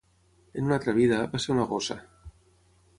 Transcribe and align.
En 0.61 0.69
una 0.69 0.79
altre 0.79 0.95
vida, 1.01 1.21
va 1.35 1.43
ser 1.45 1.55
una 1.57 1.69
gossa. 1.75 2.01